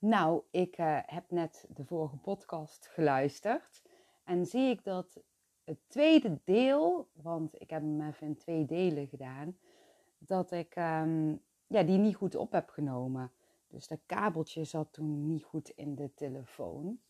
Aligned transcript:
Nou, 0.00 0.42
ik 0.50 0.78
uh, 0.78 0.98
heb 1.06 1.30
net 1.30 1.66
de 1.68 1.84
vorige 1.84 2.16
podcast 2.16 2.86
geluisterd 2.86 3.82
en 4.24 4.46
zie 4.46 4.70
ik 4.70 4.84
dat 4.84 5.20
het 5.64 5.78
tweede 5.86 6.40
deel, 6.44 7.08
want 7.12 7.60
ik 7.60 7.70
heb 7.70 7.80
hem 7.80 8.00
even 8.02 8.26
in 8.26 8.36
twee 8.36 8.66
delen 8.66 9.06
gedaan, 9.06 9.56
dat 10.18 10.50
ik 10.50 10.76
um, 10.76 11.40
ja, 11.66 11.82
die 11.82 11.98
niet 11.98 12.16
goed 12.16 12.34
op 12.34 12.52
heb 12.52 12.68
genomen. 12.68 13.32
Dus 13.68 13.88
dat 13.88 14.00
kabeltje 14.06 14.64
zat 14.64 14.92
toen 14.92 15.26
niet 15.26 15.44
goed 15.44 15.68
in 15.68 15.94
de 15.94 16.14
telefoon. 16.14 17.00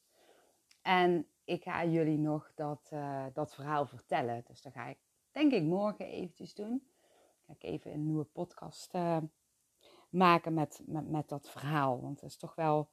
En 0.83 1.27
ik 1.45 1.63
ga 1.63 1.85
jullie 1.85 2.19
nog 2.19 2.53
dat, 2.55 2.91
uh, 2.93 3.25
dat 3.33 3.55
verhaal 3.55 3.87
vertellen. 3.87 4.45
Dus 4.47 4.63
dat 4.63 4.73
ga 4.73 4.87
ik 4.87 4.99
denk 5.31 5.53
ik 5.53 5.63
morgen 5.63 6.07
eventjes 6.07 6.55
doen. 6.55 6.87
Ga 7.47 7.53
ik 7.53 7.63
even 7.63 7.93
een 7.93 8.07
nieuwe 8.07 8.25
podcast 8.25 8.95
uh, 8.95 9.17
maken 10.11 10.55
met, 10.55 10.83
met, 10.87 11.11
met 11.11 11.29
dat 11.29 11.51
verhaal. 11.51 12.01
Want 12.01 12.21
het 12.21 12.31
is 12.31 12.37
toch 12.37 12.55
wel 12.55 12.89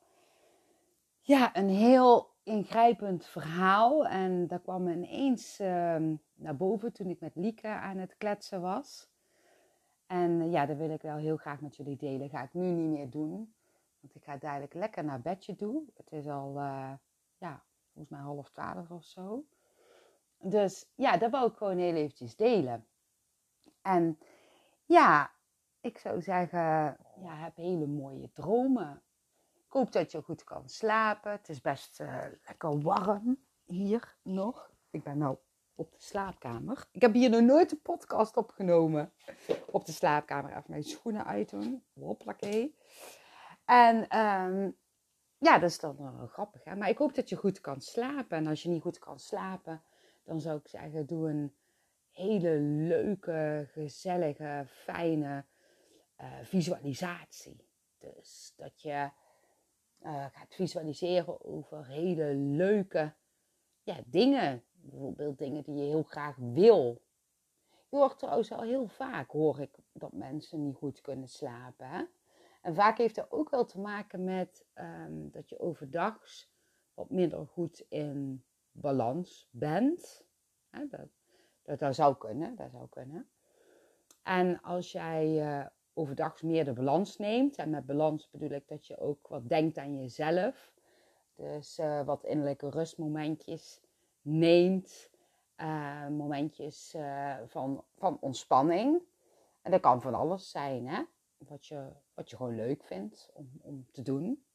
ja, 1.21 1.55
een 1.55 1.69
heel 1.69 2.29
ingrijpend 2.43 3.25
verhaal. 3.25 4.07
En 4.07 4.47
dat 4.47 4.61
kwam 4.61 4.87
ineens 4.87 5.59
uh, 5.59 5.67
naar 6.35 6.55
boven 6.57 6.93
toen 6.93 7.09
ik 7.09 7.19
met 7.19 7.35
Lieke 7.35 7.67
aan 7.67 7.97
het 7.97 8.17
kletsen 8.17 8.61
was. 8.61 9.09
En 10.05 10.51
ja, 10.51 10.65
dat 10.65 10.77
wil 10.77 10.89
ik 10.89 11.01
wel 11.01 11.17
heel 11.17 11.37
graag 11.37 11.61
met 11.61 11.75
jullie 11.75 11.97
delen. 11.97 12.29
Ga 12.29 12.43
ik 12.43 12.53
nu 12.53 12.65
niet 12.65 12.89
meer 12.89 13.09
doen. 13.09 13.53
Want 13.99 14.15
ik 14.15 14.23
ga 14.23 14.37
dadelijk 14.37 14.73
lekker 14.73 15.03
naar 15.03 15.21
bedje 15.21 15.55
toe. 15.55 15.83
Het 15.95 16.11
is 16.11 16.27
al, 16.27 16.55
uh, 16.57 16.91
ja, 17.37 17.63
volgens 17.93 18.09
mij 18.09 18.19
half 18.19 18.49
twaalf 18.49 18.91
of 18.91 19.03
zo. 19.03 19.45
Dus 20.39 20.91
ja, 20.95 21.17
dat 21.17 21.31
wou 21.31 21.49
ik 21.49 21.57
gewoon 21.57 21.77
heel 21.77 21.95
eventjes 21.95 22.35
delen. 22.35 22.87
En 23.81 24.19
ja, 24.85 25.31
ik 25.81 25.97
zou 25.97 26.21
zeggen, 26.21 26.97
ja, 27.21 27.35
heb 27.35 27.55
hele 27.55 27.87
mooie 27.87 28.31
dromen. 28.33 29.01
Ik 29.53 29.73
hoop 29.73 29.91
dat 29.91 30.11
je 30.11 30.21
goed 30.21 30.43
kan 30.43 30.69
slapen. 30.69 31.31
Het 31.31 31.49
is 31.49 31.61
best 31.61 31.99
uh, 31.99 32.25
lekker 32.45 32.81
warm 32.81 33.37
hier 33.65 34.17
nog. 34.21 34.71
Ik 34.89 35.03
ben 35.03 35.17
nou 35.17 35.37
op 35.75 35.91
de 35.91 36.01
slaapkamer. 36.01 36.87
Ik 36.91 37.01
heb 37.01 37.13
hier 37.13 37.29
nog 37.29 37.41
nooit 37.41 37.71
een 37.71 37.81
podcast 37.81 38.37
opgenomen. 38.37 39.13
Op 39.71 39.85
de 39.85 39.91
slaapkamer. 39.91 40.49
Even 40.51 40.63
mijn 40.67 40.83
schoenen 40.83 41.25
uitdoen. 41.25 41.83
Hoppakee. 41.93 42.75
En 43.65 44.19
um, 44.19 44.77
ja, 45.37 45.59
dat 45.59 45.69
is 45.69 45.79
dan 45.79 45.95
wel 45.97 46.27
grappig. 46.27 46.63
Hè? 46.63 46.75
Maar 46.75 46.89
ik 46.89 46.97
hoop 46.97 47.15
dat 47.15 47.29
je 47.29 47.35
goed 47.35 47.61
kan 47.61 47.81
slapen. 47.81 48.37
En 48.37 48.47
als 48.47 48.63
je 48.63 48.69
niet 48.69 48.81
goed 48.81 48.99
kan 48.99 49.19
slapen, 49.19 49.83
dan 50.23 50.41
zou 50.41 50.57
ik 50.57 50.67
zeggen, 50.67 51.05
doe 51.05 51.29
een 51.29 51.55
hele 52.11 52.59
leuke, 52.59 53.67
gezellige, 53.71 54.65
fijne 54.67 55.45
uh, 56.21 56.33
visualisatie. 56.43 57.67
Dus 57.97 58.53
dat 58.55 58.81
je 58.81 59.09
uh, 60.01 60.25
gaat 60.25 60.55
visualiseren 60.55 61.45
over 61.45 61.87
hele 61.87 62.35
leuke 62.35 63.13
ja, 63.83 63.97
dingen. 64.05 64.63
Bijvoorbeeld 64.71 65.37
dingen 65.37 65.63
die 65.63 65.75
je 65.75 65.83
heel 65.83 66.03
graag 66.03 66.35
wil. 66.35 67.01
Je 67.89 67.97
hoort 67.97 68.19
trouwens 68.19 68.51
al 68.51 68.61
heel 68.61 68.87
vaak, 68.87 69.31
hoor 69.31 69.59
ik, 69.59 69.77
dat 69.91 70.13
mensen 70.13 70.63
niet 70.63 70.75
goed 70.75 71.01
kunnen 71.01 71.27
slapen. 71.27 71.87
Hè? 71.87 72.03
En 72.61 72.75
vaak 72.75 72.97
heeft 72.97 73.15
dat 73.15 73.31
ook 73.31 73.49
wel 73.49 73.65
te 73.65 73.79
maken 73.79 74.23
met 74.23 74.65
um, 74.75 75.31
dat 75.31 75.49
je 75.49 75.59
overdags 75.59 76.51
wat 76.93 77.09
minder 77.09 77.47
goed 77.47 77.85
in 77.89 78.43
balans 78.71 79.47
bent. 79.51 80.25
Hè? 80.69 80.87
Dat, 80.87 81.79
dat, 81.79 81.95
zou 81.95 82.17
kunnen, 82.17 82.55
dat 82.55 82.71
zou 82.71 82.89
kunnen. 82.89 83.29
En 84.23 84.61
als 84.61 84.91
jij 84.91 85.57
uh, 85.59 85.65
overdags 85.97 86.41
meer 86.41 86.65
de 86.65 86.73
balans 86.73 87.17
neemt, 87.17 87.55
en 87.55 87.69
met 87.69 87.85
balans 87.85 88.29
bedoel 88.29 88.49
ik 88.49 88.67
dat 88.67 88.87
je 88.87 88.97
ook 88.97 89.27
wat 89.27 89.49
denkt 89.49 89.77
aan 89.77 89.99
jezelf. 89.99 90.71
Dus 91.35 91.79
uh, 91.79 92.05
wat 92.05 92.23
innerlijke 92.23 92.69
rustmomentjes 92.69 93.81
neemt, 94.21 95.09
uh, 95.57 96.07
momentjes 96.07 96.95
van, 97.45 97.83
van 97.97 98.17
ontspanning. 98.19 99.01
En 99.61 99.71
dat 99.71 99.81
kan 99.81 100.01
van 100.01 100.13
alles 100.13 100.49
zijn, 100.49 100.87
hè? 100.87 101.03
Wat 101.37 101.65
je, 101.65 101.91
wat 102.13 102.29
je 102.29 102.35
gewoon 102.35 102.55
leuk 102.55 102.83
vindt 102.83 103.29
om, 103.33 103.51
om 103.61 103.85
te 103.91 104.01
doen. 104.01 104.45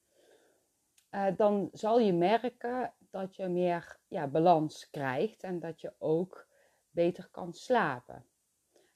Dan 1.37 1.69
zal 1.73 2.01
je 2.01 2.13
merken 2.13 2.95
dat 3.11 3.37
je 3.37 3.49
meer 3.49 3.99
ja, 4.09 4.27
balans 4.27 4.91
krijgt 4.91 5.43
en 5.43 5.61
dat 5.61 5.81
je 5.81 5.93
ook 5.99 6.47
beter 6.91 7.29
kan 7.31 7.53
slapen. 7.53 8.27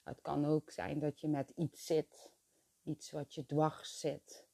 Het 0.03 0.21
kan 0.21 0.45
ook 0.45 0.71
zijn 0.71 0.99
dat 0.99 1.19
je 1.19 1.27
met 1.27 1.51
iets 1.55 1.85
zit, 1.85 2.31
iets 2.87 3.11
wat 3.11 3.33
je 3.33 3.45
dwars 3.45 3.99
zit. 3.99 4.47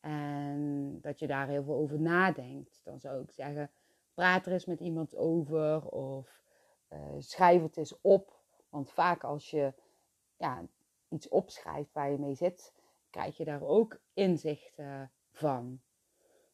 En 0.00 0.98
dat 1.00 1.18
je 1.18 1.26
daar 1.26 1.48
heel 1.48 1.62
veel 1.62 1.74
over 1.74 2.00
nadenkt. 2.00 2.80
Dan 2.84 3.00
zou 3.00 3.22
ik 3.22 3.30
zeggen, 3.30 3.70
praat 4.14 4.46
er 4.46 4.52
eens 4.52 4.66
met 4.66 4.80
iemand 4.80 5.16
over 5.16 5.86
of 5.86 6.42
uh, 6.88 7.14
schrijf 7.18 7.62
het 7.62 7.76
eens 7.76 8.00
op. 8.00 8.36
Want 8.68 8.90
vaak 8.90 9.24
als 9.24 9.50
je 9.50 9.74
ja, 10.36 10.66
iets 11.08 11.28
opschrijft 11.28 11.92
waar 11.92 12.10
je 12.10 12.18
mee 12.18 12.34
zit, 12.34 12.72
krijg 13.10 13.36
je 13.36 13.44
daar 13.44 13.62
ook 13.62 14.00
inzicht 14.12 14.78
uh, 14.78 15.02
van. 15.30 15.80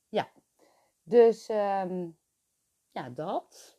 Ja, 0.08 0.28
dus 1.02 1.48
um, 1.48 2.18
ja, 2.90 3.08
dat. 3.08 3.78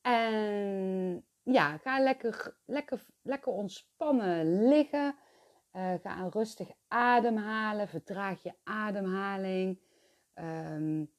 En 0.00 1.26
ja, 1.42 1.78
ga 1.78 1.98
lekker, 1.98 2.56
lekker, 2.64 3.06
lekker 3.22 3.52
ontspannen 3.52 4.68
liggen. 4.68 5.16
Uh, 5.76 5.94
ga 6.02 6.28
rustig 6.28 6.70
ademhalen. 6.88 7.88
Vertraag 7.88 8.42
je 8.42 8.52
ademhaling. 8.62 9.80
Um, 10.34 11.10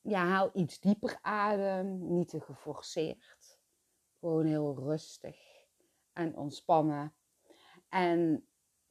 ja, 0.00 0.26
haal 0.26 0.50
iets 0.54 0.80
dieper 0.80 1.18
adem. 1.22 2.14
Niet 2.14 2.28
te 2.28 2.40
geforceerd. 2.40 3.58
Gewoon 4.20 4.46
heel 4.46 4.74
rustig 4.78 5.36
en 6.12 6.36
ontspannen. 6.36 7.14
En 7.88 8.46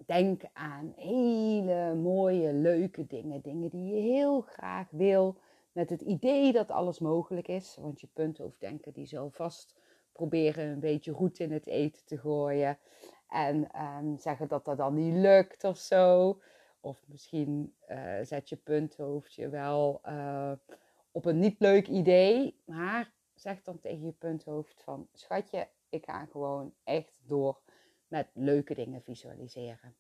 denk 0.05 0.43
aan 0.53 0.93
hele 0.95 1.95
mooie, 1.95 2.53
leuke 2.53 3.05
dingen. 3.05 3.41
Dingen 3.41 3.69
die 3.69 3.93
je 3.93 4.01
heel 4.01 4.41
graag 4.41 4.89
wil. 4.89 5.37
Met 5.71 5.89
het 5.89 6.01
idee 6.01 6.51
dat 6.51 6.71
alles 6.71 6.99
mogelijk 6.99 7.47
is. 7.47 7.77
Want 7.79 8.01
je 8.01 8.07
punthoofddenken 8.13 8.93
die 8.93 9.05
zal 9.05 9.29
vast 9.29 9.75
proberen 10.11 10.67
een 10.67 10.79
beetje 10.79 11.13
goed 11.13 11.39
in 11.39 11.51
het 11.51 11.67
eten 11.67 12.05
te 12.05 12.17
gooien. 12.17 12.77
En 13.27 13.81
um, 13.81 14.17
zeggen 14.17 14.47
dat 14.47 14.65
dat 14.65 14.77
dan 14.77 14.93
niet 14.93 15.13
lukt 15.13 15.63
of 15.63 15.77
zo. 15.77 16.41
Of 16.79 17.07
misschien 17.07 17.75
uh, 17.89 18.19
zet 18.21 18.49
je 18.49 18.55
punthoofdje 18.55 19.49
wel 19.49 20.01
uh, 20.05 20.51
op 21.11 21.25
een 21.25 21.39
niet 21.39 21.59
leuk 21.59 21.87
idee. 21.87 22.61
Maar 22.65 23.11
zeg 23.35 23.61
dan 23.61 23.79
tegen 23.79 24.05
je 24.05 24.11
punthoofd 24.11 24.81
van... 24.81 25.07
Schatje, 25.13 25.67
ik 25.89 26.05
ga 26.05 26.25
gewoon 26.25 26.73
echt 26.83 27.13
door 27.25 27.61
met 28.07 28.27
leuke 28.33 28.73
dingen 28.73 29.01
visualiseren. 29.01 29.95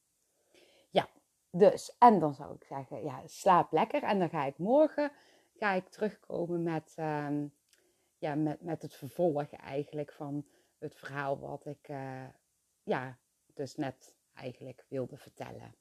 Ja, 0.89 1.07
dus. 1.49 1.95
En 1.97 2.19
dan 2.19 2.33
zou 2.33 2.55
ik 2.55 2.63
zeggen, 2.63 3.03
ja, 3.03 3.21
slaap 3.25 3.71
lekker. 3.71 4.03
En 4.03 4.19
dan 4.19 4.29
ga 4.29 4.45
ik 4.45 4.57
morgen 4.57 5.11
ga 5.57 5.73
ik 5.73 5.89
terugkomen 5.89 6.63
met, 6.63 6.95
um, 6.99 7.53
ja, 8.17 8.35
met, 8.35 8.61
met 8.61 8.81
het 8.81 8.93
vervolg 8.93 9.49
eigenlijk 9.49 10.11
van 10.11 10.45
het 10.77 10.95
verhaal 10.95 11.39
wat 11.39 11.65
ik 11.65 11.87
uh, 11.89 12.23
ja, 12.87 13.19
dus 13.53 13.75
net 13.75 14.15
eigenlijk 14.33 14.85
wilde 14.87 15.17
vertellen. 15.17 15.75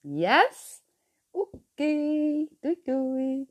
Yes? 0.00 0.82
Oké, 1.30 1.56
okay. 1.56 2.48
doei 2.60 2.80
doei. 2.84 3.48